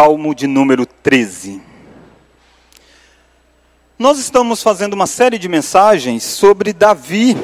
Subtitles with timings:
[0.00, 1.60] Salmo de número 13.
[3.98, 7.36] Nós estamos fazendo uma série de mensagens sobre Davi.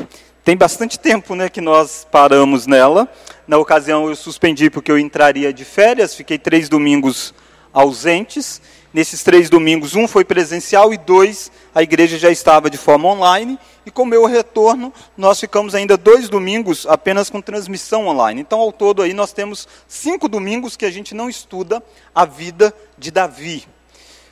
[0.43, 3.13] Tem bastante tempo né, que nós paramos nela.
[3.47, 7.35] Na ocasião eu suspendi porque eu entraria de férias, fiquei três domingos
[7.75, 8.63] ausentes.
[8.97, 13.59] Nesses três domingos, um foi presencial e dois a igreja já estava de forma online.
[13.85, 18.41] E com o meu retorno, nós ficamos ainda dois domingos apenas com transmissão online.
[18.41, 21.83] Então, ao todo, aí nós temos cinco domingos que a gente não estuda
[22.15, 23.69] a vida de Davi.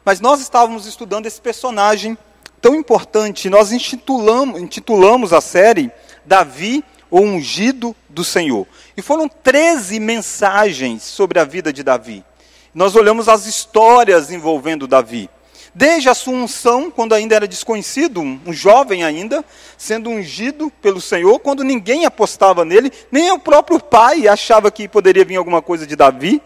[0.02, 2.16] Mas nós estávamos estudando esse personagem
[2.59, 3.51] tão importante.
[3.51, 5.92] Nós intitulamos, intitulamos a série
[6.24, 8.66] Davi, o ungido do Senhor.
[8.96, 12.24] E foram 13 mensagens sobre a vida de Davi
[12.74, 15.30] nós olhamos as histórias envolvendo Davi.
[15.74, 19.45] Desde a sua unção, quando ainda era desconhecido, um jovem ainda,
[19.77, 25.24] sendo ungido pelo Senhor, quando ninguém apostava nele, nem o próprio pai achava que poderia
[25.24, 26.40] vir alguma coisa de Davi.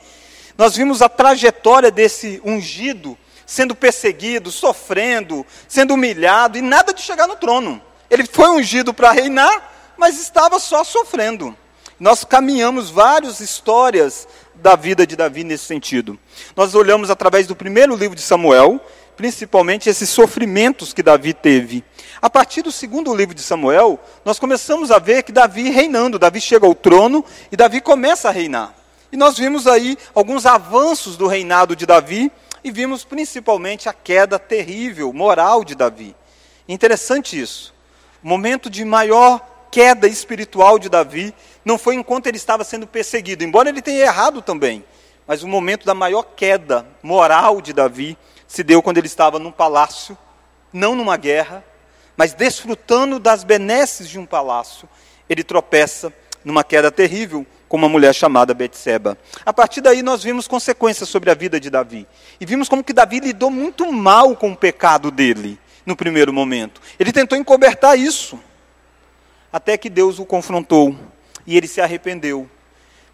[0.56, 3.16] Nós vimos a trajetória desse ungido
[3.48, 7.80] sendo perseguido, sofrendo, sendo humilhado e nada de chegar no trono.
[8.10, 11.56] Ele foi ungido para reinar, mas estava só sofrendo.
[11.98, 14.28] Nós caminhamos várias histórias
[14.60, 16.18] da vida de Davi nesse sentido.
[16.56, 18.80] Nós olhamos através do primeiro livro de Samuel,
[19.16, 21.84] principalmente esses sofrimentos que Davi teve.
[22.20, 26.40] A partir do segundo livro de Samuel, nós começamos a ver que Davi reinando, Davi
[26.40, 28.74] chega ao trono e Davi começa a reinar.
[29.10, 32.30] E nós vimos aí alguns avanços do reinado de Davi
[32.62, 36.14] e vimos principalmente a queda terrível, moral de Davi.
[36.68, 37.74] Interessante isso.
[38.22, 41.34] O momento de maior queda espiritual de Davi
[41.68, 44.82] não foi enquanto ele estava sendo perseguido, embora ele tenha errado também.
[45.26, 48.16] Mas o momento da maior queda moral de Davi
[48.46, 50.16] se deu quando ele estava num palácio,
[50.72, 51.62] não numa guerra,
[52.16, 54.88] mas desfrutando das benesses de um palácio.
[55.28, 56.10] Ele tropeça
[56.42, 59.18] numa queda terrível com uma mulher chamada Betseba.
[59.44, 62.08] A partir daí nós vimos consequências sobre a vida de Davi.
[62.40, 66.80] E vimos como que Davi lidou muito mal com o pecado dele no primeiro momento.
[66.98, 68.40] Ele tentou encobertar isso,
[69.52, 70.96] até que Deus o confrontou
[71.48, 72.46] e ele se arrependeu.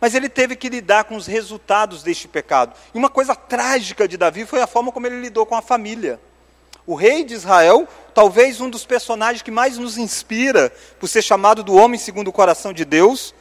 [0.01, 2.75] Mas ele teve que lidar com os resultados deste pecado.
[2.93, 6.21] E uma coisa trágica de Davi foi a forma como ele lidou com a família.
[6.85, 11.63] O rei de Israel, talvez um dos personagens que mais nos inspira por ser chamado
[11.63, 13.33] do homem segundo o coração de Deus,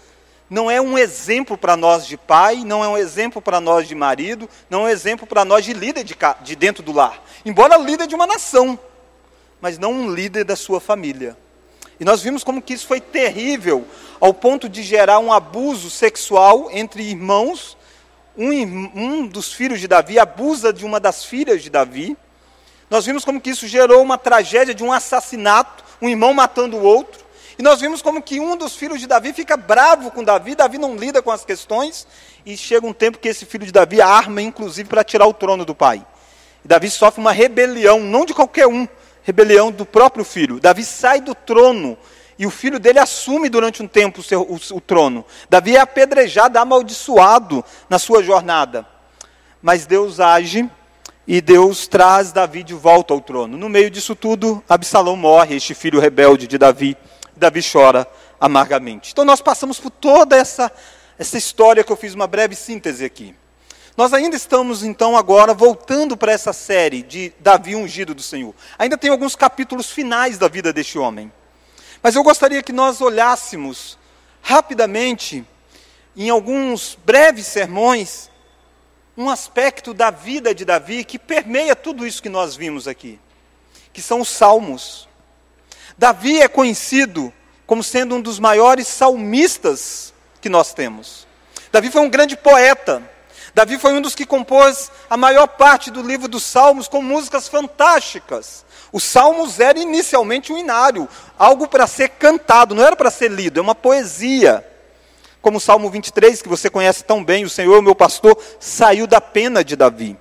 [0.48, 3.96] não é um exemplo para nós de pai, não é um exemplo para nós de
[3.96, 7.20] marido, não é um exemplo para nós de líder de, de dentro do lar.
[7.44, 8.78] Embora líder de uma nação,
[9.60, 11.36] mas não um líder da sua família.
[12.00, 13.86] E nós vimos como que isso foi terrível,
[14.20, 17.78] ao ponto de gerar um abuso sexual entre irmãos.
[18.38, 18.52] Um,
[18.96, 22.18] um dos filhos de Davi abusa de uma das filhas de Davi.
[22.90, 26.84] Nós vimos como que isso gerou uma tragédia de um assassinato, um irmão matando o
[26.84, 27.24] outro.
[27.58, 30.78] E nós vimos como que um dos filhos de Davi fica bravo com Davi, Davi
[30.78, 32.08] não lida com as questões,
[32.46, 35.64] e chega um tempo que esse filho de Davi arma, inclusive, para tirar o trono
[35.64, 36.06] do pai.
[36.66, 38.88] E Davi sofre uma rebelião, não de qualquer um,
[39.24, 40.60] rebelião do próprio filho.
[40.60, 41.98] Davi sai do trono
[42.38, 45.26] e o filho dele assume durante um tempo o, seu, o, o trono.
[45.50, 48.86] Davi é apedrejado, amaldiçoado na sua jornada.
[49.62, 50.70] Mas Deus age
[51.26, 53.58] e Deus traz Davi de volta ao trono.
[53.58, 56.98] No meio disso tudo, Absalão morre, este filho rebelde de Davi.
[57.36, 58.08] Davi chora
[58.40, 59.12] amargamente.
[59.12, 60.72] Então nós passamos por toda essa,
[61.18, 63.34] essa história que eu fiz uma breve síntese aqui.
[63.96, 68.56] Nós ainda estamos, então, agora voltando para essa série de Davi ungido do Senhor.
[68.78, 71.32] Ainda tem alguns capítulos finais da vida deste homem.
[72.02, 74.00] Mas eu gostaria que nós olhássemos
[74.42, 75.46] rapidamente,
[76.18, 78.32] em alguns breves sermões,
[79.16, 83.20] um aspecto da vida de Davi que permeia tudo isso que nós vimos aqui,
[83.94, 85.08] que são os salmos.
[85.96, 87.32] Davi é conhecido
[87.68, 90.12] como sendo um dos maiores salmistas
[90.42, 91.28] que nós temos.
[91.72, 93.13] Davi foi um grande poeta.
[93.54, 97.48] Davi foi um dos que compôs a maior parte do livro dos Salmos com músicas
[97.48, 98.66] fantásticas.
[98.92, 103.60] Os Salmos era inicialmente um inário, algo para ser cantado, não era para ser lido,
[103.60, 104.68] é uma poesia.
[105.40, 109.22] Como o Salmo 23, que você conhece tão bem, o Senhor, meu pastor, saiu da
[109.22, 110.18] pena de Davi.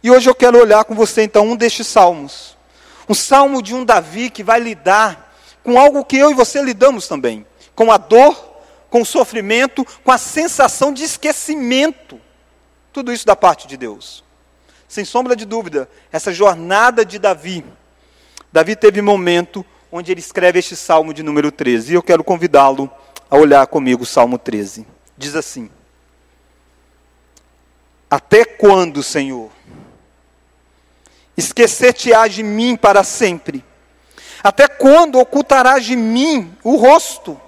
[0.00, 2.56] E hoje eu quero olhar com você então um destes salmos.
[3.08, 5.34] Um salmo de um Davi que vai lidar
[5.64, 7.44] com algo que eu e você lidamos também,
[7.74, 8.36] com a dor,
[8.90, 12.20] com o sofrimento, com a sensação de esquecimento
[12.94, 14.24] tudo isso da parte de Deus.
[14.88, 17.64] Sem sombra de dúvida, essa jornada de Davi,
[18.52, 21.90] Davi teve momento onde ele escreve este salmo de número 13.
[21.90, 22.88] E eu quero convidá-lo
[23.28, 24.86] a olhar comigo o salmo 13.
[25.18, 25.68] Diz assim:
[28.08, 29.50] Até quando, Senhor?
[31.36, 33.64] Esquecer-te-ás de mim para sempre?
[34.40, 37.40] Até quando ocultarás de mim o rosto?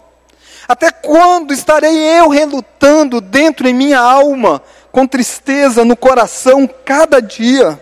[0.66, 4.60] Até quando estarei eu relutando dentro em minha alma,
[4.96, 7.78] com tristeza no coração cada dia.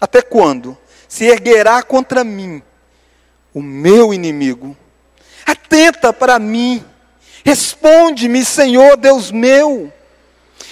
[0.00, 0.74] Até quando
[1.06, 2.62] se erguerá contra mim
[3.52, 4.74] o meu inimigo?
[5.44, 6.82] Atenta para mim,
[7.44, 9.92] responde-me, Senhor Deus meu,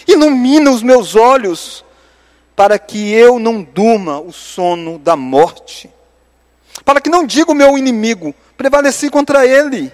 [0.08, 1.84] ilumina os meus olhos,
[2.56, 5.90] para que eu não durma o sono da morte,
[6.82, 9.92] para que não diga o meu inimigo, prevaleci contra ele,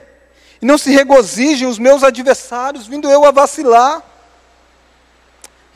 [0.63, 4.08] e não se regozijem os meus adversários, vindo eu a vacilar.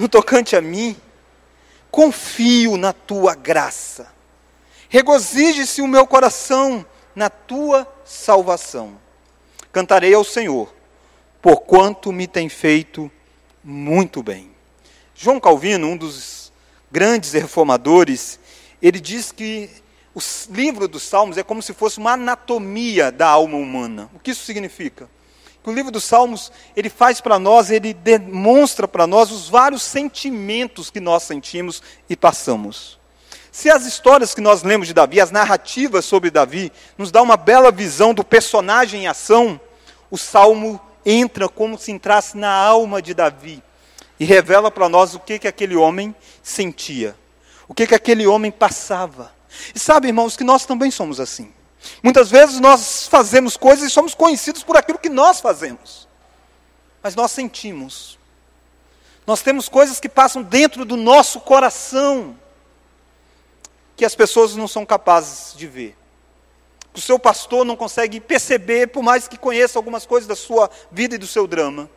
[0.03, 0.97] No tocante a mim,
[1.89, 4.13] confio na tua graça.
[4.89, 6.85] Regozije-se o meu coração
[7.15, 8.99] na tua salvação.
[9.71, 10.75] Cantarei ao Senhor,
[11.41, 13.09] porquanto me tem feito
[13.63, 14.51] muito bem.
[15.15, 16.53] João Calvino, um dos
[16.91, 18.41] grandes reformadores,
[18.83, 19.71] ele diz que
[20.13, 20.21] o
[20.51, 24.11] livro dos Salmos é como se fosse uma anatomia da alma humana.
[24.13, 25.09] O que isso significa?
[25.63, 29.83] Que o livro dos Salmos, ele faz para nós, ele demonstra para nós os vários
[29.83, 32.99] sentimentos que nós sentimos e passamos.
[33.53, 37.37] Se as histórias que nós lemos de Davi, as narrativas sobre Davi, nos dá uma
[37.37, 39.61] bela visão do personagem em ação,
[40.11, 43.63] o Salmo entra como se entrasse na alma de Davi
[44.19, 47.15] e revela para nós o que, que aquele homem sentia,
[47.69, 49.33] o que, que aquele homem passava.
[49.75, 51.53] E sabe, irmãos, que nós também somos assim.
[52.03, 56.09] Muitas vezes nós fazemos coisas e somos conhecidos por aquilo que nós fazemos.
[57.03, 58.19] Mas nós sentimos.
[59.27, 62.37] Nós temos coisas que passam dentro do nosso coração
[63.97, 65.97] que as pessoas não são capazes de ver.
[66.93, 70.71] Que o seu pastor não consegue perceber, por mais que conheça algumas coisas da sua
[70.91, 71.89] vida e do seu drama.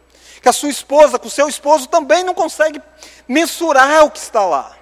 [0.42, 2.82] Que a sua esposa, que o seu esposo também não consegue
[3.28, 4.78] mensurar o que está lá.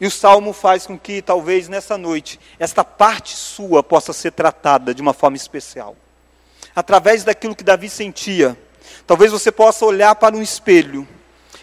[0.00, 4.94] E o salmo faz com que, talvez nessa noite, esta parte sua possa ser tratada
[4.94, 5.96] de uma forma especial.
[6.74, 8.56] Através daquilo que Davi sentia.
[9.06, 11.06] Talvez você possa olhar para um espelho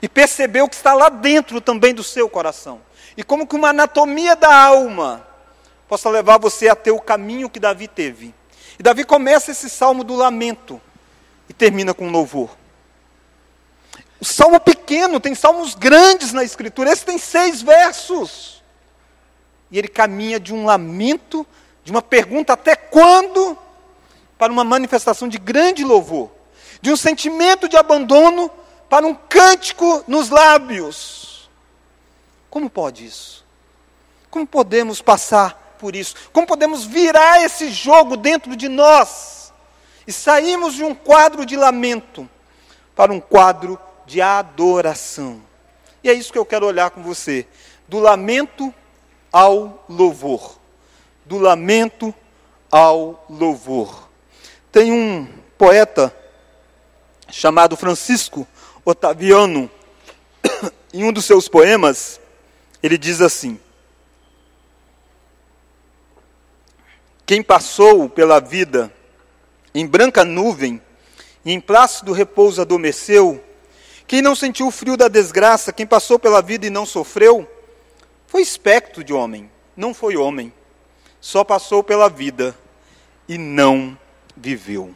[0.02, 2.82] e perceber o que está lá dentro também do seu coração.
[3.18, 5.28] E como que uma anatomia da alma
[5.92, 8.34] possa levar você a ter o caminho que Davi teve.
[8.80, 10.80] E Davi começa esse salmo do lamento
[11.50, 12.50] e termina com louvor.
[14.22, 18.62] O salmo pequeno, tem salmos grandes na Escritura, esse tem seis versos.
[19.72, 21.46] E ele caminha de um lamento,
[21.84, 23.58] de uma pergunta até quando,
[24.38, 26.30] para uma manifestação de grande louvor,
[26.84, 28.52] de um sentimento de abandono
[28.88, 31.50] para um cântico nos lábios.
[32.48, 33.44] Como pode isso?
[34.30, 36.16] Como podemos passar por isso?
[36.32, 39.52] Como podemos virar esse jogo dentro de nós
[40.06, 42.30] e sairmos de um quadro de lamento
[42.96, 45.42] para um quadro de adoração.
[46.04, 47.46] E é isso que eu quero olhar com você.
[47.88, 48.74] Do lamento
[49.32, 50.60] ao louvor.
[51.26, 52.14] Do lamento
[52.72, 54.10] ao louvor.
[54.72, 55.28] Tem um
[55.58, 56.14] poeta
[57.30, 58.48] chamado Francisco
[58.84, 59.70] Otaviano,
[60.94, 62.20] em um dos seus poemas,
[62.82, 63.60] ele diz assim:
[67.26, 68.92] Quem passou pela vida
[69.74, 70.82] em branca nuvem
[71.46, 73.44] e em plácido repouso adormeceu,
[74.12, 77.50] quem não sentiu o frio da desgraça, quem passou pela vida e não sofreu,
[78.28, 80.52] foi espectro de homem, não foi homem.
[81.22, 82.54] Só passou pela vida
[83.26, 83.98] e não
[84.36, 84.94] viveu.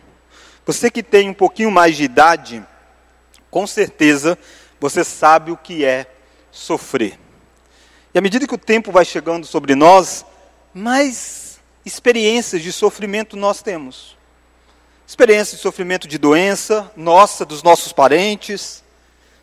[0.66, 2.62] Você que tem um pouquinho mais de idade,
[3.50, 4.38] com certeza
[4.82, 6.08] você sabe o que é
[6.52, 7.18] sofrer.
[8.14, 10.26] E à medida que o tempo vai chegando sobre nós,
[10.74, 14.18] mais experiências de sofrimento nós temos.
[15.08, 18.84] Experiências de sofrimento de doença, nossa, dos nossos parentes,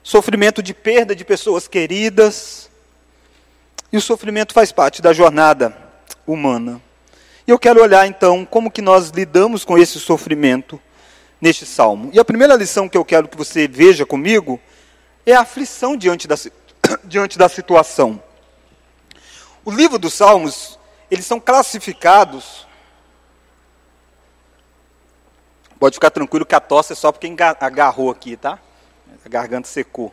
[0.02, 2.70] sofrimento de perda de pessoas queridas.
[3.92, 5.76] E o sofrimento faz parte da jornada
[6.26, 6.80] humana.
[7.46, 10.80] E eu quero olhar então como que nós lidamos com esse sofrimento
[11.40, 12.10] neste salmo.
[12.12, 14.60] E a primeira lição que eu quero que você veja comigo
[15.26, 16.36] é a aflição diante da,
[17.04, 18.22] diante da situação.
[19.64, 20.78] O livro dos salmos,
[21.10, 22.66] eles são classificados
[25.82, 27.26] Pode ficar tranquilo que a tosse é só porque
[27.58, 28.56] agarrou aqui, tá?
[29.24, 30.12] A garganta secou.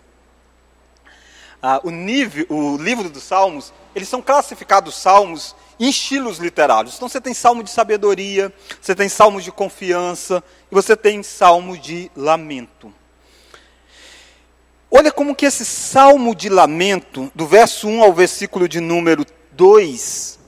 [1.62, 6.96] Ah, o, nível, o livro dos Salmos, eles são classificados salmos em estilos literários.
[6.96, 11.78] Então você tem salmo de sabedoria, você tem salmo de confiança e você tem salmo
[11.78, 12.94] de lamento.
[14.92, 20.40] Olha como que esse salmo de lamento, do verso 1 ao versículo de número 2,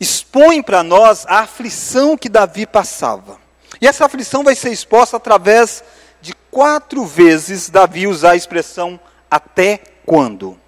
[0.00, 3.38] expõe para nós a aflição que Davi passava.
[3.80, 5.84] E essa aflição vai ser exposta através
[6.20, 8.98] de quatro vezes Davi usar a expressão
[9.30, 10.58] até quando.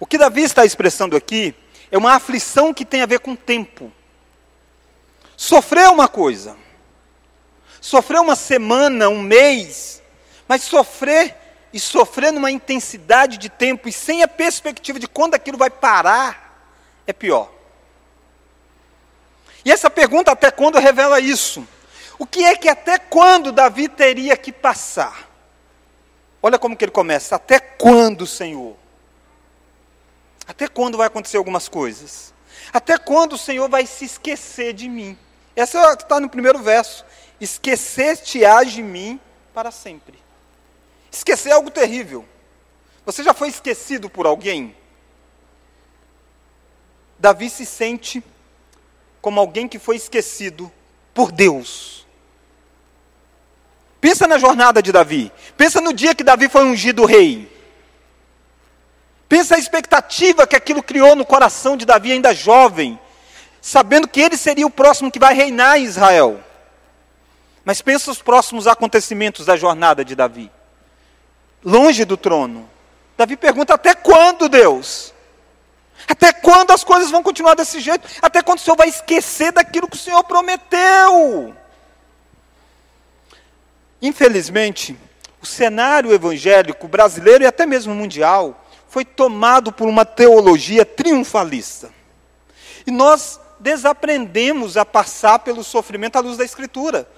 [0.00, 1.54] O que Davi está expressando aqui
[1.90, 3.92] é uma aflição que tem a ver com tempo.
[5.36, 6.56] Sofrer uma coisa,
[7.80, 10.02] sofrer uma semana, um mês,
[10.46, 11.36] mas sofrer
[11.72, 16.66] e sofrer numa intensidade de tempo e sem a perspectiva de quando aquilo vai parar,
[17.06, 17.50] é pior.
[19.64, 21.66] E essa pergunta, até quando, revela isso.
[22.18, 25.28] O que é que até quando Davi teria que passar?
[26.42, 27.36] Olha como que ele começa.
[27.36, 28.76] Até quando, Senhor?
[30.46, 32.34] Até quando vai acontecer algumas coisas?
[32.72, 35.16] Até quando o Senhor vai se esquecer de mim?
[35.54, 37.04] Essa é está no primeiro verso.
[37.40, 39.20] Esquecer-te-á de mim
[39.54, 40.18] para sempre.
[41.10, 42.24] Esquecer é algo terrível.
[43.04, 44.76] Você já foi esquecido por alguém?
[47.18, 48.22] Davi se sente
[49.20, 50.70] como alguém que foi esquecido
[51.12, 52.06] por Deus.
[54.00, 55.32] Pensa na jornada de Davi.
[55.56, 57.50] Pensa no dia que Davi foi ungido rei.
[59.28, 62.98] Pensa a expectativa que aquilo criou no coração de Davi, ainda jovem,
[63.60, 66.40] sabendo que ele seria o próximo que vai reinar em Israel.
[67.64, 70.50] Mas pensa os próximos acontecimentos da jornada de Davi
[71.64, 72.68] longe do trono.
[73.16, 75.14] Davi pergunta: até quando, Deus?
[76.08, 78.08] Até quando as coisas vão continuar desse jeito?
[78.22, 81.54] Até quando o Senhor vai esquecer daquilo que o Senhor prometeu?
[84.00, 84.96] Infelizmente,
[85.40, 91.90] o cenário evangélico brasileiro e até mesmo mundial foi tomado por uma teologia triunfalista.
[92.86, 97.08] E nós desaprendemos a passar pelo sofrimento à luz da Escritura.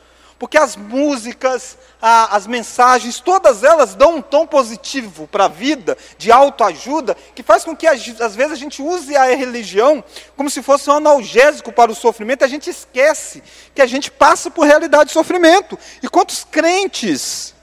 [0.41, 5.99] Porque as músicas, a, as mensagens, todas elas dão um tom positivo para a vida,
[6.17, 10.03] de autoajuda, que faz com que às vezes a gente use a religião
[10.39, 13.43] como se fosse um analgésico para o sofrimento, e a gente esquece
[13.75, 15.79] que a gente passa por realidade de sofrimento.
[16.03, 17.55] E quantos crentes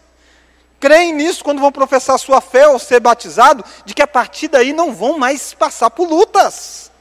[0.79, 4.71] creem nisso quando vão professar sua fé ou ser batizado, de que a partir daí
[4.71, 6.91] não vão mais passar por lutas?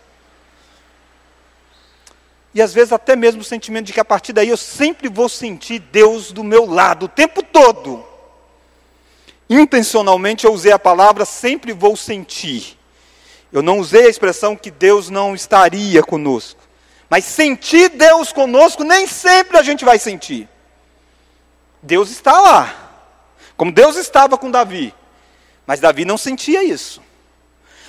[2.57, 5.29] E às vezes até mesmo o sentimento de que a partir daí eu sempre vou
[5.29, 8.03] sentir Deus do meu lado o tempo todo.
[9.47, 12.79] Intencionalmente eu usei a palavra sempre vou sentir.
[13.53, 16.59] Eu não usei a expressão que Deus não estaria conosco.
[17.11, 20.49] Mas sentir Deus conosco nem sempre a gente vai sentir.
[21.83, 22.75] Deus está lá.
[23.55, 24.95] Como Deus estava com Davi.
[25.67, 27.03] Mas Davi não sentia isso.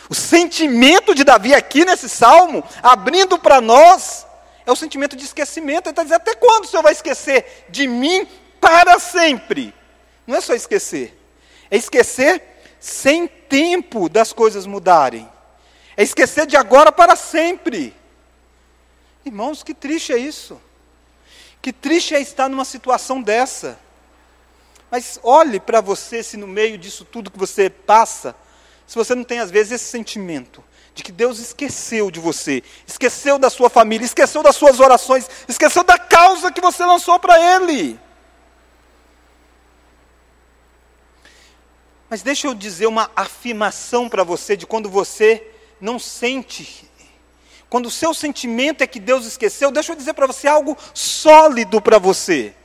[0.10, 4.27] O sentimento de Davi aqui nesse salmo, abrindo para nós,
[4.68, 5.88] é o sentimento de esquecimento.
[5.88, 8.28] Ele está dizendo: até quando o Senhor vai esquecer de mim
[8.60, 9.74] para sempre?
[10.28, 11.18] Não é só esquecer,
[11.72, 12.44] é esquecer
[12.80, 15.28] sem tempo das coisas mudarem.
[15.96, 17.96] É esquecer de agora para sempre.
[19.26, 20.62] Irmãos, que triste é isso.
[21.62, 23.80] Que triste é estar numa situação dessa.
[24.92, 28.36] Mas olhe para você se no meio disso tudo que você passa,
[28.86, 30.64] se você não tem às vezes esse sentimento
[30.98, 35.84] de que Deus esqueceu de você, esqueceu da sua família, esqueceu das suas orações, esqueceu
[35.84, 38.00] da causa que você lançou para Ele.
[42.10, 45.48] Mas deixa eu dizer uma afirmação para você de quando você
[45.80, 46.90] não sente,
[47.70, 51.80] quando o seu sentimento é que Deus esqueceu, deixa eu dizer para você algo sólido
[51.80, 52.56] para você.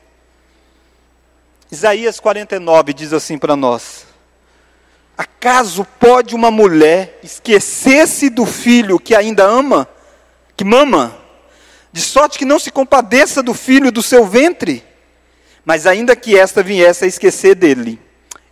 [1.70, 4.06] Isaías 49 diz assim para nós:
[5.16, 9.88] Acaso pode uma mulher esquecer-se do filho que ainda ama,
[10.56, 11.16] que mama,
[11.92, 14.82] de sorte que não se compadeça do filho do seu ventre?
[15.64, 18.00] Mas ainda que esta viesse a esquecer dele,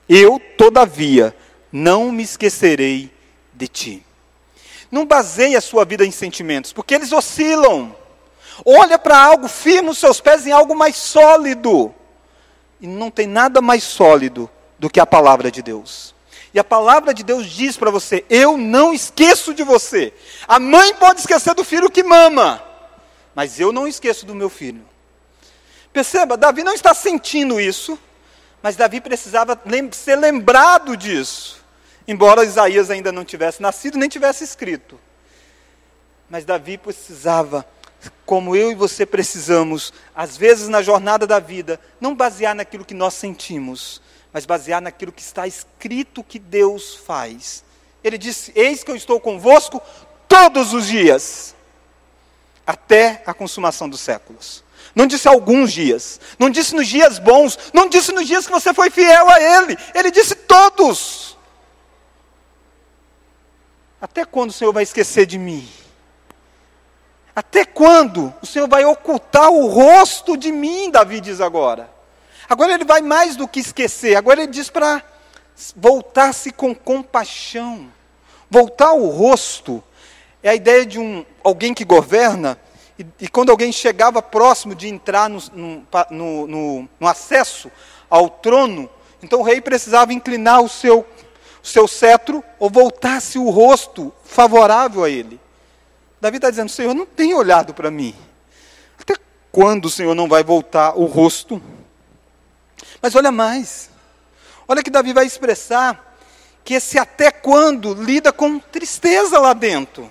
[0.09, 1.35] eu, todavia,
[1.73, 3.11] não me esquecerei
[3.55, 4.07] de ti.
[4.91, 7.95] Não baseie a sua vida em sentimentos, porque eles oscilam.
[8.65, 11.95] Olha para algo, firma os seus pés em algo mais sólido.
[12.81, 16.15] E não tem nada mais sólido do que a palavra de Deus.
[16.53, 20.13] E a palavra de Deus diz para você: Eu não esqueço de você.
[20.49, 22.63] A mãe pode esquecer do filho que mama,
[23.35, 24.85] mas eu não esqueço do meu filho.
[25.93, 27.99] Perceba, Davi não está sentindo isso,
[28.63, 31.61] mas Davi precisava lem ser lembrado disso.
[32.07, 34.99] Embora Isaías ainda não tivesse nascido, nem tivesse escrito.
[36.29, 37.65] Mas Davi precisava,
[38.25, 42.95] como eu e você precisamos, às vezes na jornada da vida, não basear naquilo que
[42.95, 44.01] nós sentimos,
[44.33, 47.65] mas basear naquilo que está escrito que Deus faz.
[48.03, 49.81] Ele disse: Eis que eu estou convosco
[50.29, 51.55] todos os dias,
[52.67, 54.65] até a consumação dos séculos.
[54.95, 58.75] Não disse alguns dias, não disse nos dias bons, não disse nos dias que você
[58.75, 61.39] foi fiel a Ele, Ele disse todos.
[64.01, 65.69] Até quando o Senhor vai esquecer de mim?
[67.37, 70.91] Até quando o Senhor vai ocultar o rosto de mim?
[70.91, 71.91] Davi diz agora.
[72.51, 75.01] Agora ele vai mais do que esquecer, agora ele diz para
[75.77, 77.89] voltar-se com compaixão.
[78.51, 79.81] Voltar o rosto
[80.43, 82.59] é a ideia de um, alguém que governa,
[82.99, 85.41] e, e quando alguém chegava próximo de entrar no,
[86.11, 87.71] no, no, no acesso
[88.11, 88.91] ao trono,
[89.23, 91.07] Então o rei precisava inclinar o seu,
[91.63, 95.39] o seu cetro ou voltasse o rosto favorável a ele.
[96.21, 98.15] Davi está dizendo: Senhor, não tem olhado para mim.
[98.99, 99.15] Até
[99.53, 101.63] quando o Senhor não vai voltar o rosto?
[103.01, 103.91] Mas olha mais.
[104.69, 106.17] Olha que Davi vai expressar
[106.65, 110.11] que esse até quando lida com tristeza lá dentro.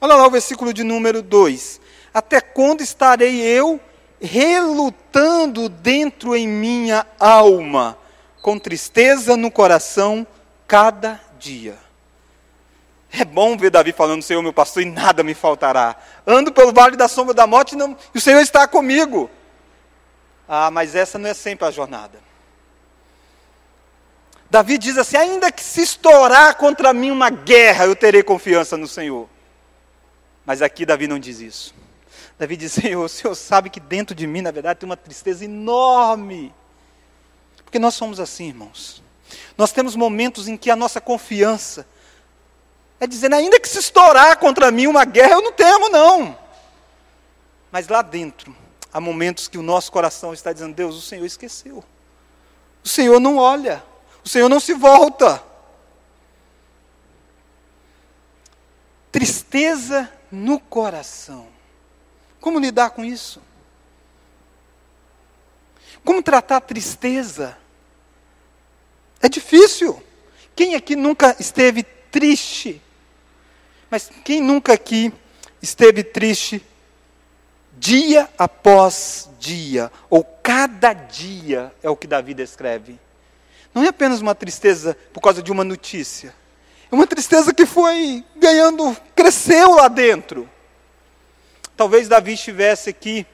[0.00, 1.80] Olha lá o versículo de número 2.
[2.12, 3.80] Até quando estarei eu
[4.20, 7.96] relutando dentro em minha alma,
[8.40, 10.26] com tristeza no coração
[10.66, 11.76] cada dia?
[13.12, 15.96] É bom ver Davi falando, Senhor, meu pastor, e nada me faltará.
[16.26, 19.30] Ando pelo vale da sombra da morte não, e o Senhor está comigo.
[20.48, 22.18] Ah, mas essa não é sempre a jornada.
[24.50, 28.86] Davi diz assim: ainda que se estourar contra mim uma guerra, eu terei confiança no
[28.86, 29.28] Senhor.
[30.44, 31.74] Mas aqui Davi não diz isso.
[32.38, 35.44] Davi diz: Senhor, o Senhor sabe que dentro de mim, na verdade, tem uma tristeza
[35.44, 36.52] enorme.
[37.64, 39.02] Porque nós somos assim, irmãos.
[39.56, 41.86] Nós temos momentos em que a nossa confiança
[43.00, 46.38] é dizendo, ainda que se estourar contra mim uma guerra, eu não temo, não.
[47.70, 48.54] Mas lá dentro,
[48.92, 51.82] há momentos que o nosso coração está dizendo, Deus, o Senhor esqueceu.
[52.84, 53.82] O Senhor não olha.
[54.24, 55.42] O Senhor não se volta.
[59.10, 61.48] Tristeza no coração.
[62.40, 63.40] Como lidar com isso?
[66.04, 67.56] Como tratar a tristeza?
[69.20, 70.02] É difícil.
[70.54, 72.82] Quem aqui nunca esteve triste?
[73.90, 75.12] Mas quem nunca aqui
[75.60, 76.64] esteve triste
[77.78, 82.98] dia após dia, ou cada dia, é o que Davi descreve?
[83.74, 86.34] Não é apenas uma tristeza por causa de uma notícia.
[86.90, 90.48] É uma tristeza que foi ganhando, cresceu lá dentro.
[91.76, 93.26] Talvez Davi estivesse aqui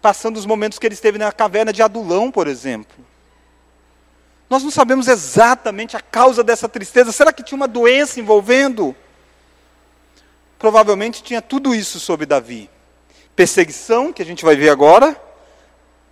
[0.00, 3.04] passando os momentos que ele esteve na caverna de Adulão, por exemplo.
[4.48, 7.12] Nós não sabemos exatamente a causa dessa tristeza.
[7.12, 8.96] Será que tinha uma doença envolvendo?
[10.60, 12.70] provavelmente tinha tudo isso sobre Davi:
[13.34, 15.20] perseguição, que a gente vai ver agora,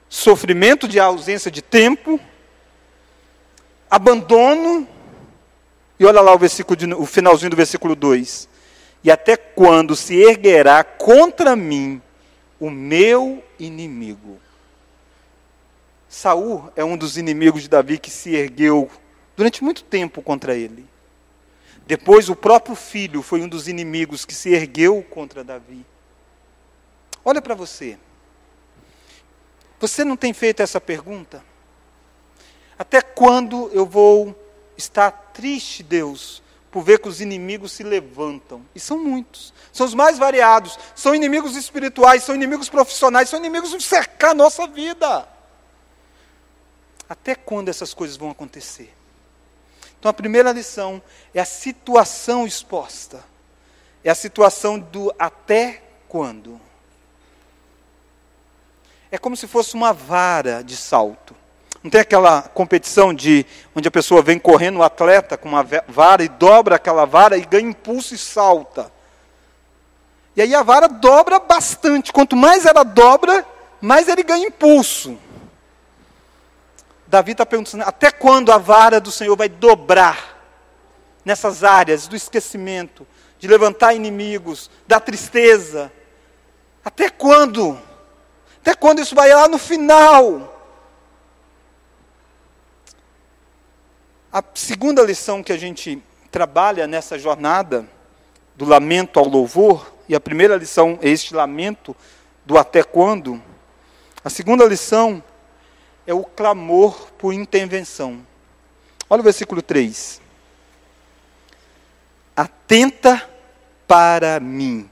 [0.09, 2.18] sofrimento de ausência de tempo,
[3.90, 4.88] abandono,
[5.98, 8.48] e olha lá o, versículo de, o finalzinho do versículo 2:
[9.02, 12.00] E até quando se erguerá contra mim
[12.61, 14.38] o meu inimigo?
[16.09, 18.90] Saul é um dos inimigos de Davi que se ergueu
[19.37, 20.87] durante muito tempo contra ele.
[21.87, 25.85] Depois, o próprio filho foi um dos inimigos que se ergueu contra Davi.
[27.29, 27.99] Olha para você.
[29.79, 31.45] Você não tem feito essa pergunta?
[32.79, 34.35] Até quando eu vou
[34.79, 38.64] estar triste, Deus, por ver que os inimigos se levantam?
[38.75, 39.53] E são muitos.
[39.71, 40.79] São os mais variados.
[40.95, 45.29] São inimigos espirituais, são inimigos profissionais, são inimigos de cercar a nossa vida.
[47.07, 48.91] Até quando essas coisas vão acontecer?
[49.99, 51.03] Então a primeira lição
[51.35, 53.23] é a situação exposta.
[54.03, 56.59] É a situação do até quando.
[59.11, 61.35] É como se fosse uma vara de salto.
[61.83, 66.25] Não tem aquela competição de onde a pessoa vem correndo, o atleta com uma vara
[66.25, 68.92] e dobra aquela vara e ganha impulso e salta.
[70.37, 72.12] E aí a vara dobra bastante.
[72.12, 73.47] Quanto mais ela dobra,
[73.81, 75.18] mais ele ganha impulso.
[77.07, 80.37] Davi está perguntando: até quando a vara do Senhor vai dobrar
[81.25, 83.07] nessas áreas do esquecimento,
[83.38, 85.90] de levantar inimigos, da tristeza?
[86.85, 87.79] Até quando?
[88.68, 90.54] Até quando isso vai lá no final?
[94.31, 97.88] A segunda lição que a gente trabalha nessa jornada
[98.54, 101.96] do lamento ao louvor, e a primeira lição é este lamento
[102.44, 103.42] do até quando.
[104.22, 105.24] A segunda lição
[106.07, 108.20] é o clamor por intervenção.
[109.09, 110.20] Olha o versículo 3.
[112.37, 113.26] Atenta
[113.87, 114.90] para mim,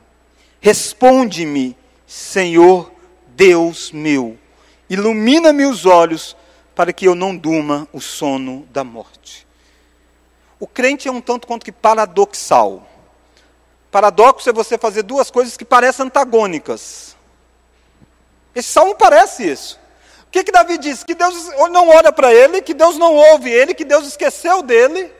[0.62, 2.95] responde-me, Senhor
[3.36, 4.38] Deus meu,
[4.88, 6.34] ilumina-me os olhos
[6.74, 9.46] para que eu não durma o sono da morte.
[10.58, 12.88] O crente é um tanto quanto que paradoxal.
[13.90, 17.14] Paradoxo é você fazer duas coisas que parecem antagônicas.
[18.54, 19.78] Esse salmo parece isso.
[20.26, 21.04] O que, que Davi diz?
[21.04, 25.12] Que Deus não olha para ele, que Deus não ouve ele, que Deus esqueceu dele.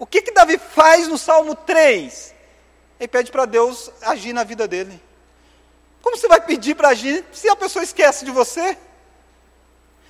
[0.00, 2.34] O que, que Davi faz no Salmo 3?
[2.98, 5.00] Ele pede para Deus agir na vida dele.
[6.02, 8.76] Como você vai pedir para agir se a pessoa esquece de você?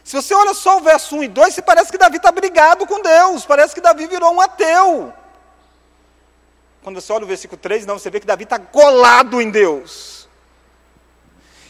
[0.03, 2.87] Se você olha só o verso 1 e 2, você parece que Davi está brigado
[2.87, 5.13] com Deus, parece que Davi virou um ateu.
[6.83, 10.27] Quando você olha o versículo 3, não, você vê que Davi está colado em Deus.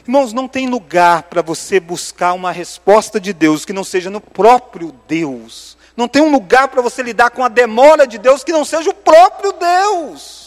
[0.02, 4.20] Irmãos, não tem lugar para você buscar uma resposta de Deus que não seja no
[4.20, 5.76] próprio Deus.
[5.96, 8.90] Não tem um lugar para você lidar com a demora de Deus que não seja
[8.90, 10.41] o próprio Deus.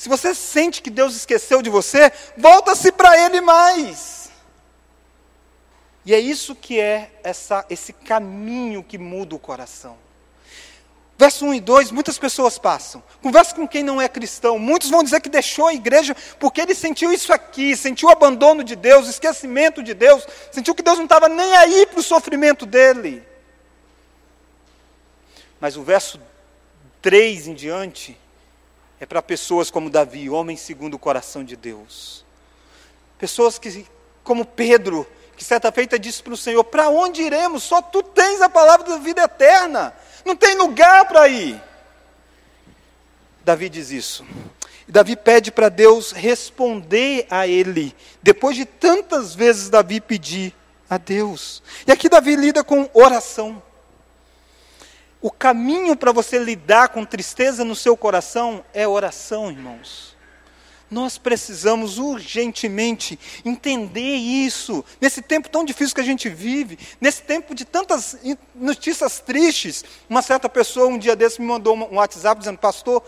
[0.00, 4.30] Se você sente que Deus esqueceu de você, volta-se para Ele mais.
[6.06, 9.98] E é isso que é essa, esse caminho que muda o coração.
[11.18, 13.02] Verso 1 e 2, muitas pessoas passam.
[13.20, 14.58] Conversa com quem não é cristão.
[14.58, 18.64] Muitos vão dizer que deixou a igreja porque ele sentiu isso aqui, sentiu o abandono
[18.64, 22.02] de Deus, o esquecimento de Deus, sentiu que Deus não estava nem aí para o
[22.02, 23.22] sofrimento dele.
[25.60, 26.18] Mas o verso
[27.02, 28.18] 3 em diante
[29.00, 32.22] é para pessoas como Davi, homens segundo o coração de Deus.
[33.18, 33.86] Pessoas que,
[34.22, 37.62] como Pedro, que certa feita disse para o Senhor: Para onde iremos?
[37.62, 39.94] Só tu tens a palavra da vida eterna.
[40.24, 41.60] Não tem lugar para ir.
[43.42, 44.24] Davi diz isso.
[44.86, 50.54] Davi pede para Deus responder a ele, depois de tantas vezes Davi pedir
[50.90, 51.62] a Deus.
[51.86, 53.62] E aqui Davi lida com oração.
[55.22, 60.16] O caminho para você lidar com tristeza no seu coração é oração, irmãos.
[60.90, 64.82] Nós precisamos urgentemente entender isso.
[64.98, 68.16] Nesse tempo tão difícil que a gente vive, nesse tempo de tantas
[68.54, 69.84] notícias tristes.
[70.08, 73.04] Uma certa pessoa, um dia desse, me mandou um WhatsApp dizendo: Pastor,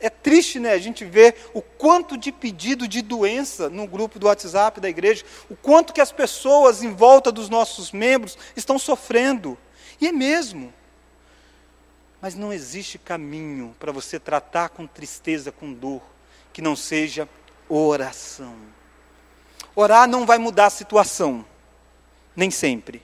[0.00, 0.72] é triste, né?
[0.72, 5.24] A gente vê o quanto de pedido de doença no grupo do WhatsApp da igreja,
[5.48, 9.56] o quanto que as pessoas em volta dos nossos membros estão sofrendo.
[10.00, 10.74] E é mesmo.
[12.24, 16.00] Mas não existe caminho para você tratar com tristeza, com dor
[16.54, 17.28] que não seja
[17.68, 18.56] oração.
[19.76, 21.44] Orar não vai mudar a situação,
[22.34, 23.02] nem sempre.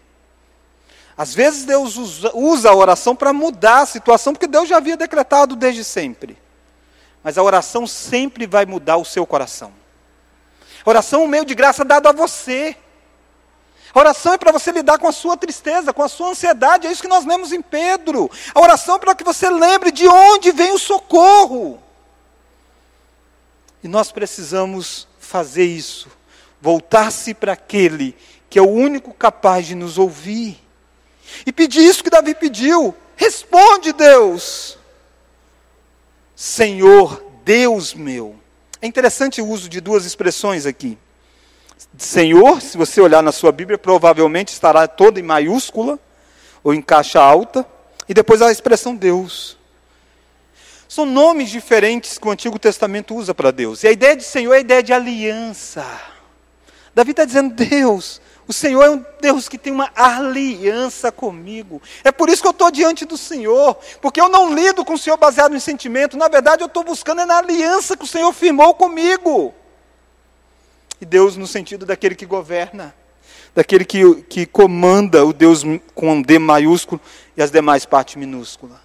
[1.18, 1.98] Às vezes Deus
[2.32, 6.38] usa, a oração para mudar a situação, porque Deus já havia decretado desde sempre.
[7.22, 9.70] Mas a oração sempre vai mudar o seu coração.
[10.82, 12.74] A oração é um meio de graça dado a você.
[13.92, 16.92] A oração é para você lidar com a sua tristeza, com a sua ansiedade, é
[16.92, 18.30] isso que nós lemos em Pedro.
[18.54, 21.82] A oração é para que você lembre de onde vem o socorro.
[23.82, 26.08] E nós precisamos fazer isso,
[26.60, 28.16] voltar-se para aquele
[28.48, 30.60] que é o único capaz de nos ouvir.
[31.46, 32.94] E pedir isso que Davi pediu.
[33.16, 34.76] Responde, Deus.
[36.34, 38.38] Senhor, Deus meu.
[38.82, 40.98] É interessante o uso de duas expressões aqui.
[41.96, 45.98] Senhor, se você olhar na sua Bíblia, provavelmente estará toda em maiúscula
[46.62, 47.66] ou em caixa alta,
[48.08, 49.56] e depois a expressão Deus.
[50.88, 53.84] São nomes diferentes que o Antigo Testamento usa para Deus.
[53.84, 55.86] E a ideia de Senhor é a ideia de aliança.
[56.94, 61.80] Davi está dizendo: Deus, o Senhor é um Deus que tem uma aliança comigo.
[62.02, 64.98] É por isso que eu estou diante do Senhor, porque eu não lido com o
[64.98, 66.16] Senhor baseado em sentimento.
[66.16, 69.54] Na verdade, eu estou buscando é na aliança que o Senhor firmou comigo.
[71.00, 72.94] E Deus, no sentido daquele que governa,
[73.54, 75.62] daquele que, que comanda o Deus
[75.94, 77.00] com D maiúsculo
[77.36, 78.78] e as demais partes minúsculas.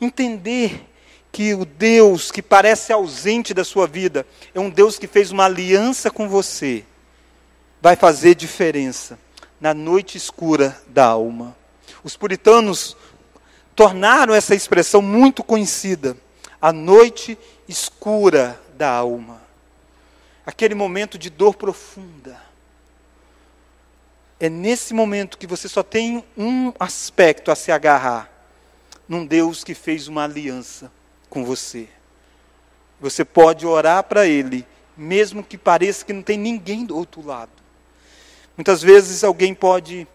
[0.00, 0.88] Entender
[1.32, 5.46] que o Deus que parece ausente da sua vida é um Deus que fez uma
[5.46, 6.84] aliança com você,
[7.80, 9.18] vai fazer diferença
[9.60, 11.56] na noite escura da alma.
[12.04, 12.96] Os puritanos
[13.74, 16.16] tornaram essa expressão muito conhecida,
[16.60, 19.41] a noite escura da alma.
[20.44, 22.40] Aquele momento de dor profunda.
[24.40, 28.28] É nesse momento que você só tem um aspecto a se agarrar,
[29.08, 30.90] num Deus que fez uma aliança
[31.30, 31.88] com você.
[33.00, 37.52] Você pode orar para Ele, mesmo que pareça que não tem ninguém do outro lado.
[38.56, 40.06] Muitas vezes alguém pode,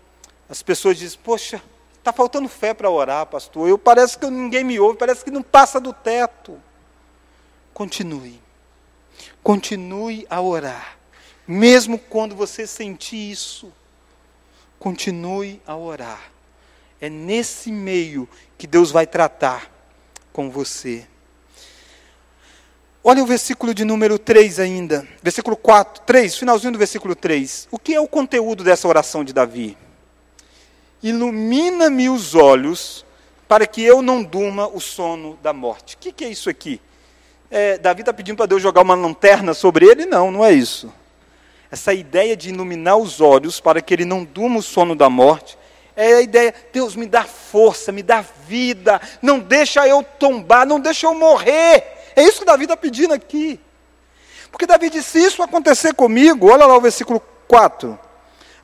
[0.50, 1.62] as pessoas dizem, poxa,
[1.98, 3.68] está faltando fé para orar, pastor.
[3.68, 6.62] Eu parece que ninguém me ouve, parece que não passa do teto.
[7.74, 8.42] Continue.
[9.44, 10.98] Continue a orar.
[11.48, 13.72] Mesmo quando você sentir isso,
[14.80, 16.32] continue a orar.
[17.00, 18.28] É nesse meio
[18.58, 19.72] que Deus vai tratar
[20.34, 21.08] com você.
[23.04, 27.70] Olha o versículo de número 3 ainda, versículo 4, 3, finalzinho do versículo 3.
[27.72, 29.78] O que é o conteúdo dessa oração de Davi?
[31.02, 33.06] Ilumina-me os olhos
[33.48, 35.96] para que eu não durma o sono da morte.
[35.96, 36.82] O que, que é isso aqui?
[37.50, 40.06] É, Davi está pedindo para Deus jogar uma lanterna sobre ele?
[40.06, 40.92] Não, não é isso.
[41.72, 45.58] Essa ideia de iluminar os olhos para que ele não durma o sono da morte
[45.96, 50.80] é a ideia, Deus me dá força, me dá vida, não deixa eu tombar, não
[50.80, 51.84] deixa eu morrer.
[52.16, 53.60] É isso que Davi está pedindo aqui.
[54.52, 57.98] Porque Davi disse: se isso acontecer comigo, olha lá o versículo 4.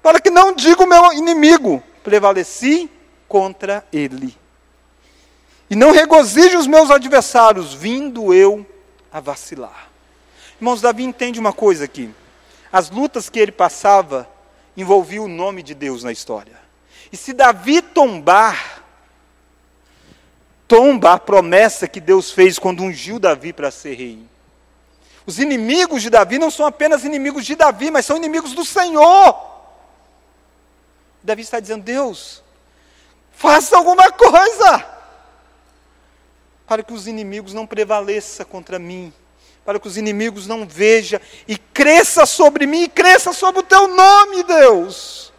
[0.02, 2.88] Para que não diga o meu inimigo, prevaleci
[3.28, 4.38] contra ele.
[5.70, 8.64] E não regozije os meus adversários, vindo eu
[9.14, 9.90] a vacilar.
[10.60, 12.10] Irmãos, Davi entende uma coisa aqui.
[12.72, 14.28] as lutas que ele passava
[14.76, 16.60] envolviam o nome de Deus na história.
[17.12, 18.84] E se Davi tombar,
[20.68, 24.26] tomba a promessa que Deus fez quando ungiu Davi para ser rei.
[25.24, 29.38] Os inimigos de Davi não são apenas inimigos de Davi, mas são inimigos do Senhor.
[31.22, 32.42] Davi está dizendo: Deus,
[33.32, 34.93] faça alguma coisa
[36.68, 39.14] para que os inimigos não prevaleçam contra mim
[39.66, 43.88] para que os inimigos não vejam e cresça sobre mim e cresça sobre o teu
[43.88, 45.32] nome, Deus.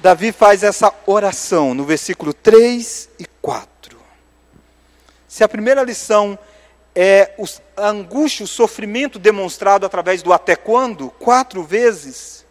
[0.00, 3.98] Davi faz essa oração no versículo 3 e 4.
[5.26, 6.38] Se a primeira lição
[6.94, 7.34] é
[7.76, 12.46] a angústia, o sofrimento demonstrado através do até quando, quatro vezes,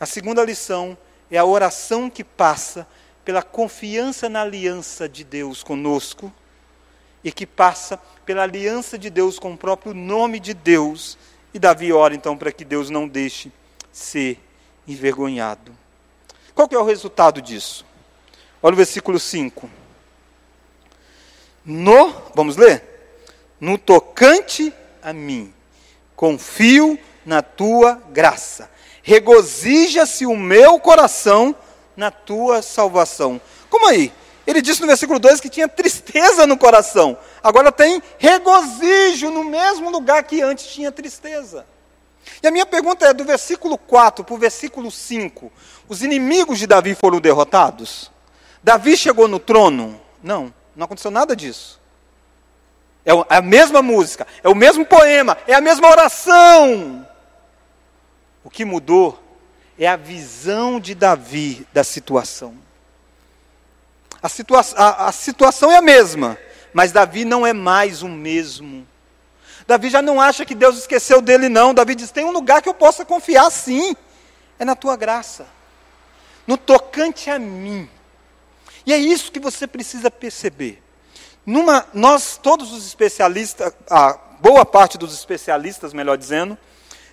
[0.00, 0.96] a segunda lição
[1.30, 2.86] é a oração que passa
[3.28, 6.32] pela confiança na aliança de Deus conosco
[7.22, 11.18] e que passa pela aliança de Deus com o próprio nome de Deus.
[11.52, 13.52] E Davi ora então para que Deus não deixe
[13.92, 14.40] ser
[14.86, 15.76] envergonhado.
[16.54, 17.84] Qual que é o resultado disso?
[18.62, 19.68] Olha o versículo 5.
[21.66, 22.82] No, vamos ler?
[23.60, 25.52] No tocante a mim,
[26.16, 28.70] confio na tua graça.
[29.02, 31.54] Regozija-se o meu coração
[31.98, 33.40] na tua salvação.
[33.68, 34.12] Como aí?
[34.46, 37.18] Ele disse no versículo 2 que tinha tristeza no coração.
[37.42, 41.66] Agora tem regozijo no mesmo lugar que antes tinha tristeza.
[42.40, 45.52] E a minha pergunta é: do versículo 4 para o versículo 5,
[45.88, 48.12] os inimigos de Davi foram derrotados?
[48.62, 50.00] Davi chegou no trono?
[50.22, 51.80] Não, não aconteceu nada disso.
[53.04, 57.06] É, é a mesma música, é o mesmo poema, é a mesma oração.
[58.44, 59.27] O que mudou
[59.78, 62.54] é a visão de Davi da situação.
[64.20, 66.36] A, situa a, a situação é a mesma,
[66.72, 68.86] mas Davi não é mais o mesmo.
[69.66, 71.72] Davi já não acha que Deus esqueceu dele, não.
[71.72, 73.94] Davi diz: tem um lugar que eu possa confiar, sim,
[74.58, 75.46] é na tua graça,
[76.46, 77.88] no tocante a mim.
[78.84, 80.82] E é isso que você precisa perceber.
[81.44, 86.58] Numa, nós, todos os especialistas, a boa parte dos especialistas, melhor dizendo,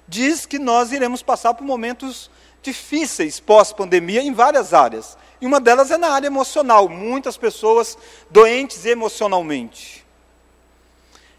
[0.07, 2.29] diz que nós iremos passar por momentos
[2.65, 5.17] difíceis pós-pandemia em várias áreas.
[5.39, 6.89] E uma delas é na área emocional.
[6.89, 7.97] Muitas pessoas
[8.29, 10.05] doentes emocionalmente.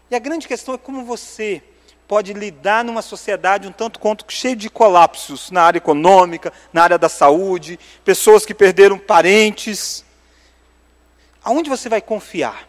[0.09, 1.61] E a grande questão é como você
[2.07, 6.97] pode lidar numa sociedade um tanto quanto cheia de colapsos na área econômica, na área
[6.97, 10.05] da saúde, pessoas que perderam parentes.
[11.43, 12.67] Aonde você vai confiar?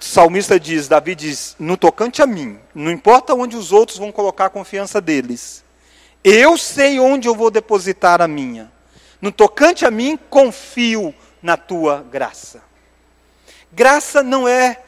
[0.00, 4.12] O salmista diz, Davi diz, no tocante a mim, não importa onde os outros vão
[4.12, 5.64] colocar a confiança deles,
[6.28, 8.72] eu sei onde eu vou depositar a minha.
[9.20, 12.64] No tocante a mim, confio na tua graça.
[13.70, 14.82] Graça não é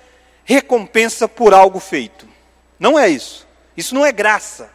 [0.44, 2.28] recompensa por algo feito.
[2.76, 3.46] Não é isso.
[3.76, 4.68] Isso não é graça.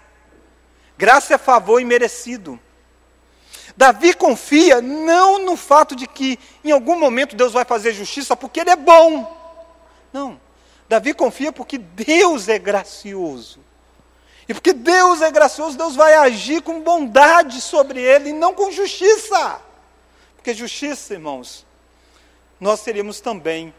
[0.98, 2.58] Graça é favor imerecido.
[3.76, 8.62] Davi confia não no fato de que em algum momento Deus vai fazer justiça porque
[8.62, 9.36] ele é bom.
[10.14, 10.40] Não.
[10.88, 13.60] Davi confia porque Deus é gracioso.
[14.48, 18.72] E porque Deus é gracioso, Deus vai agir com bondade sobre ele e não com
[18.72, 19.62] justiça.
[20.36, 21.66] Porque justiça, irmãos,
[22.60, 23.74] nós seríamos também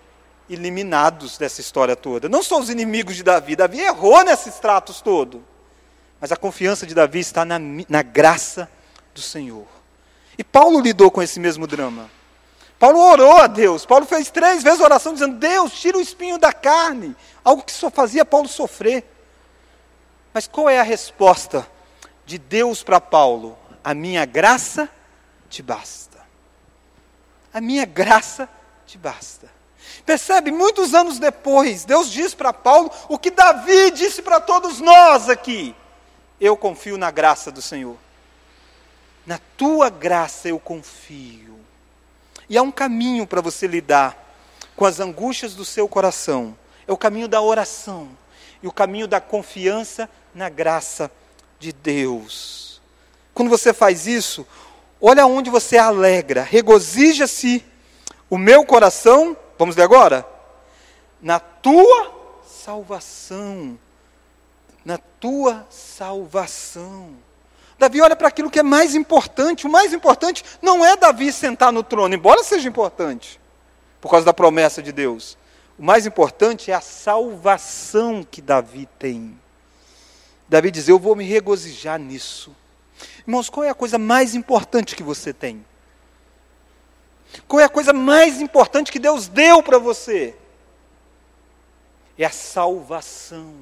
[0.49, 2.29] eliminados dessa história toda.
[2.29, 5.45] Não só os inimigos de Davi, Davi errou nesses tratos todo.
[6.21, 8.69] Mas a confiança de Davi está na, na graça
[9.15, 9.67] do Senhor.
[10.39, 12.11] E Paulo lidou com esse mesmo drama.
[12.79, 13.87] Paulo orou a Deus.
[13.87, 17.15] Paulo fez três vezes oração dizendo: Deus, tira o espinho da carne.
[17.45, 19.05] Algo que só fazia Paulo sofrer.
[20.35, 21.65] Mas qual é a resposta
[22.27, 23.57] de Deus para Paulo?
[23.85, 24.91] A minha graça
[25.49, 26.19] te basta.
[27.53, 28.49] A minha graça
[28.85, 29.49] te basta.
[30.05, 30.51] Percebe?
[30.51, 35.73] Muitos anos depois, Deus diz para Paulo o que Davi disse para todos nós aqui.
[36.41, 37.97] Eu confio na graça do Senhor.
[39.25, 41.61] Na tua graça eu confio.
[42.49, 44.19] E há um caminho para você lidar
[44.75, 46.59] com as angústias do seu coração.
[46.89, 48.11] É o caminho da oração
[48.65, 51.11] e o caminho da confiança na graça
[51.61, 52.81] de Deus.
[53.35, 54.47] Quando você faz isso,
[54.99, 57.63] olha onde você alegra, regozija-se
[58.31, 60.27] o meu coração, vamos ler agora?
[61.21, 63.79] Na tua salvação.
[64.83, 67.11] Na tua salvação.
[67.79, 69.67] Davi olha para aquilo que é mais importante.
[69.67, 73.39] O mais importante não é Davi sentar no trono, embora seja importante,
[74.01, 75.37] por causa da promessa de Deus.
[75.79, 79.39] O mais importante é a salvação que Davi tem.
[80.49, 82.55] Davi diz: Eu vou me regozijar nisso.
[83.27, 85.65] Irmãos, qual é a coisa mais importante que você tem?
[87.49, 90.37] Qual é a coisa mais importante que Deus deu para você?
[92.17, 93.55] É a salvação.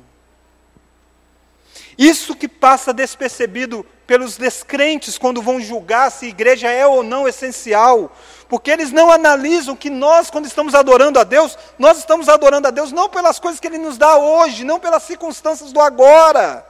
[1.98, 8.12] Isso que passa despercebido pelos descrentes quando vão julgar se igreja é ou não essencial,
[8.48, 12.70] porque eles não analisam que nós, quando estamos adorando a Deus, nós estamos adorando a
[12.70, 16.66] Deus não pelas coisas que Ele nos dá hoje, não pelas circunstâncias do agora,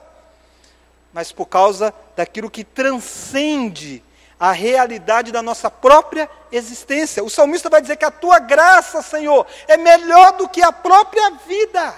[1.13, 4.03] mas por causa daquilo que transcende
[4.39, 7.23] a realidade da nossa própria existência.
[7.23, 11.31] O salmista vai dizer que a tua graça, Senhor, é melhor do que a própria
[11.47, 11.95] vida.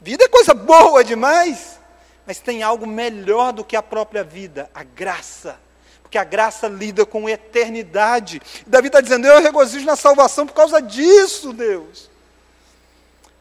[0.00, 1.80] Vida é coisa boa demais,
[2.26, 5.58] mas tem algo melhor do que a própria vida, a graça.
[6.02, 8.40] Porque a graça lida com eternidade.
[8.66, 12.08] Davi está dizendo: Eu regozijo na salvação por causa disso, Deus.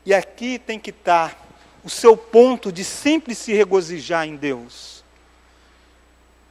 [0.06, 1.46] E aqui tem que estar
[1.84, 5.04] o seu ponto de sempre se regozijar em Deus.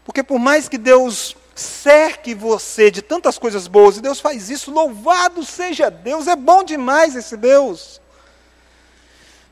[0.05, 4.71] Porque por mais que Deus cerque você de tantas coisas boas, e Deus faz isso,
[4.71, 8.01] louvado seja Deus, é bom demais esse Deus.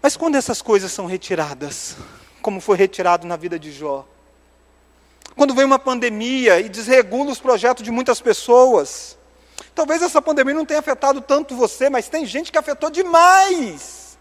[0.03, 1.97] Mas quando essas coisas são retiradas,
[2.43, 4.05] como foi retirado na vida de Jó,
[5.37, 9.17] quando vem uma pandemia e desregula os projetos de muitas pessoas,
[9.75, 14.19] talvez essa pandemia não tenha afetado tanto você, mas tem gente que afetou demais.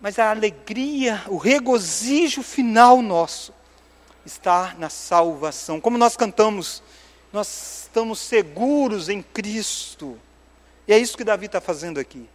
[0.00, 3.52] Mas a alegria, o regozijo final nosso
[4.24, 5.80] está na salvação.
[5.80, 6.82] Como nós cantamos,
[7.32, 10.18] nós estamos seguros em Cristo.
[10.92, 12.28] E é isso que Davi está fazendo aqui.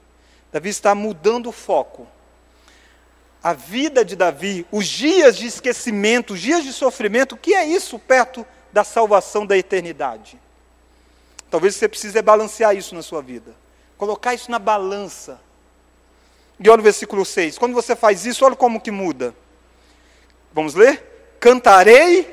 [0.51, 2.07] Davi está mudando o foco.
[3.43, 7.63] A vida de Davi, os dias de esquecimento, os dias de sofrimento, o que é
[7.63, 8.43] isso perto
[8.73, 10.39] da salvação da eternidade?
[11.51, 13.53] Talvez você precise balancear isso na sua vida.
[13.95, 15.39] Colocar isso na balança.
[16.59, 17.59] E olha o versículo 6.
[17.59, 19.35] Quando você faz isso, olha como que muda.
[20.51, 21.37] Vamos ler?
[21.39, 22.27] Cantarei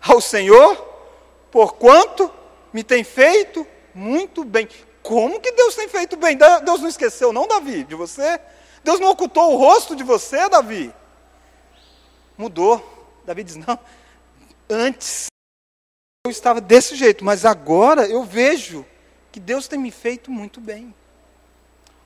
[0.00, 0.76] ao Senhor,
[1.50, 2.32] porquanto
[2.72, 4.66] me tem feito muito bem.
[5.02, 6.36] Como que Deus tem feito bem?
[6.36, 8.40] Deus não esqueceu, não, Davi, de você?
[8.84, 10.92] Deus não ocultou o rosto de você, Davi?
[12.38, 12.90] Mudou.
[13.24, 13.78] Davi diz: não,
[14.68, 15.26] antes
[16.24, 18.86] eu estava desse jeito, mas agora eu vejo
[19.30, 20.94] que Deus tem me feito muito bem.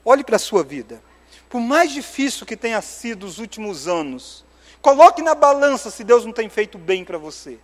[0.03, 1.01] Olhe para a sua vida.
[1.49, 4.43] Por mais difícil que tenha sido os últimos anos,
[4.81, 7.59] coloque na balança se Deus não tem feito bem para você.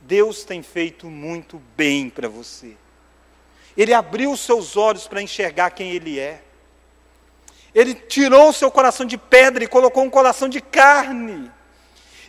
[0.00, 2.76] Deus tem feito muito bem para você.
[3.76, 6.42] Ele abriu os seus olhos para enxergar quem Ele é.
[7.74, 11.50] Ele tirou o seu coração de pedra e colocou um coração de carne.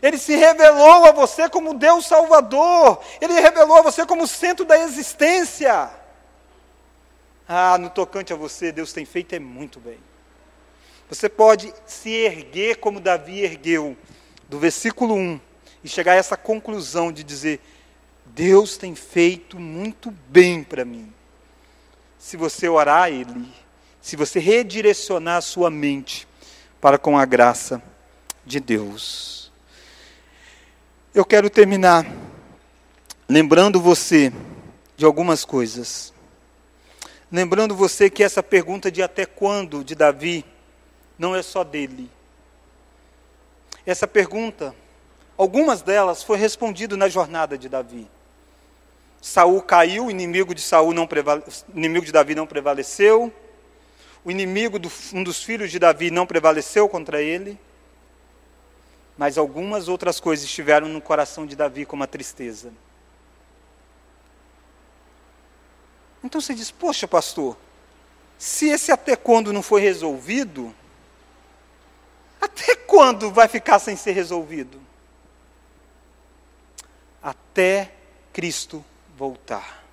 [0.01, 2.99] Ele se revelou a você como Deus Salvador.
[3.21, 5.91] Ele revelou a você como centro da existência.
[7.47, 9.99] Ah, no tocante a você, Deus tem feito é muito bem.
[11.07, 13.95] Você pode se erguer como Davi ergueu,
[14.49, 15.39] do versículo 1,
[15.83, 17.61] e chegar a essa conclusão de dizer:
[18.25, 21.14] Deus tem feito muito bem para mim
[22.25, 23.47] se você orar a Ele,
[24.01, 26.27] se você redirecionar a sua mente
[26.81, 27.79] para com a graça
[28.43, 29.51] de Deus.
[31.13, 32.03] Eu quero terminar
[33.29, 34.33] lembrando você
[34.97, 36.11] de algumas coisas.
[37.31, 40.43] Lembrando você que essa pergunta de até quando de Davi
[41.19, 42.09] não é só dele.
[43.85, 44.75] Essa pergunta,
[45.37, 48.07] algumas delas foi respondido na jornada de Davi.
[49.25, 51.09] Saul caiu, o inimigo de Saul não
[51.73, 53.33] inimigo de Davi não prevaleceu.
[54.23, 57.59] O inimigo do, um dos filhos de Davi não prevaleceu contra ele.
[59.17, 62.71] Mas algumas outras coisas estiveram no coração de Davi como a tristeza.
[66.23, 67.57] Então você diz: "Poxa, pastor,
[68.37, 70.71] se esse até quando não foi resolvido,
[72.39, 74.79] até quando vai ficar sem ser resolvido?"
[77.23, 77.91] Até
[78.31, 78.85] Cristo
[79.17, 79.83] voltar.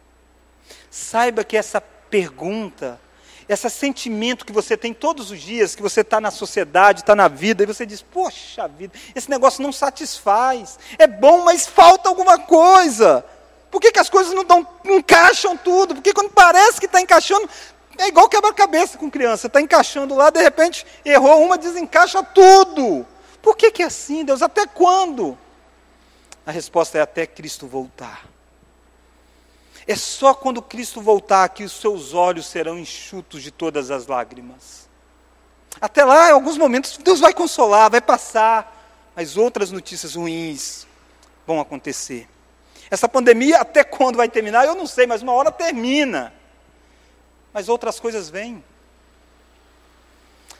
[0.90, 3.00] Saiba que essa pergunta,
[3.48, 7.28] esse sentimento que você tem todos os dias, que você está na sociedade, está na
[7.28, 10.78] vida, e você diz: Poxa vida, esse negócio não satisfaz.
[10.98, 13.24] É bom, mas falta alguma coisa.
[13.70, 15.94] Por que, que as coisas não, tão, não encaixam tudo?
[15.94, 17.48] Porque quando parece que está encaixando,
[17.96, 23.06] é igual quebra-cabeça com criança, está encaixando lá, de repente errou uma, desencaixa tudo.
[23.40, 24.42] Por que, que é assim, Deus?
[24.42, 25.38] Até quando?
[26.44, 28.31] A resposta é até Cristo voltar.
[29.86, 34.88] É só quando Cristo voltar que os seus olhos serão enxutos de todas as lágrimas.
[35.80, 40.86] Até lá, em alguns momentos, Deus vai consolar, vai passar, mas outras notícias ruins
[41.46, 42.28] vão acontecer.
[42.90, 46.32] Essa pandemia, até quando vai terminar, eu não sei, mas uma hora termina.
[47.52, 48.62] Mas outras coisas vêm.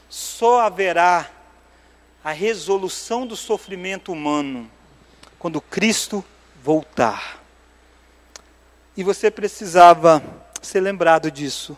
[0.09, 1.29] Só haverá
[2.23, 4.69] a resolução do sofrimento humano
[5.37, 6.23] quando Cristo
[6.63, 7.42] voltar.
[8.95, 10.23] E você precisava
[10.61, 11.77] ser lembrado disso.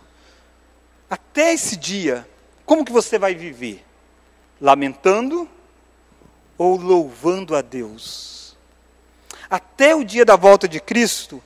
[1.09, 2.27] até esse dia,
[2.65, 3.85] como que você vai viver?
[4.59, 5.49] Lamentando
[6.57, 8.57] ou louvando a Deus?
[9.49, 11.41] Até o dia da volta de Cristo,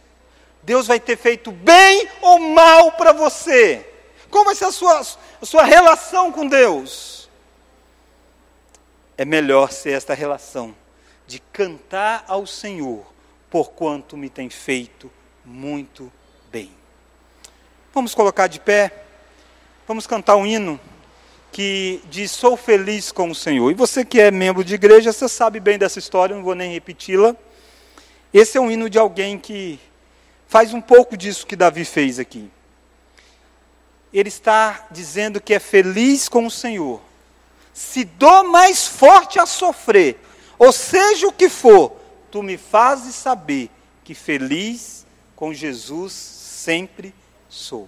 [0.64, 3.86] Deus vai ter feito bem ou mal para você?
[4.30, 5.02] Como vai ser a sua,
[5.42, 7.30] a sua relação com Deus?
[9.18, 10.76] É melhor ser esta relação
[11.28, 13.06] de cantar ao Senhor,
[13.50, 15.12] por quanto me tem feito
[15.50, 16.12] muito
[16.52, 16.70] bem.
[17.92, 19.04] Vamos colocar de pé,
[19.88, 20.80] vamos cantar um hino
[21.52, 23.72] que diz: Sou feliz com o Senhor.
[23.72, 26.72] E você que é membro de igreja, você sabe bem dessa história, não vou nem
[26.72, 27.36] repeti-la.
[28.32, 29.80] Esse é um hino de alguém que
[30.48, 32.50] faz um pouco disso que Davi fez aqui.
[34.14, 37.02] Ele está dizendo que é feliz com o Senhor.
[37.74, 40.20] Se dou mais forte a sofrer,
[40.60, 41.94] ou seja o que for,
[42.30, 43.72] tu me fazes saber
[44.04, 45.00] que feliz
[45.40, 47.14] com Jesus sempre
[47.48, 47.88] sou.